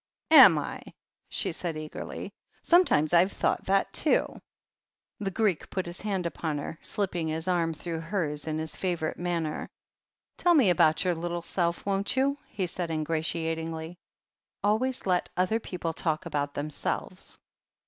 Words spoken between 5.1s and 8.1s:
The Greek put his hand upon her, slipping his arm through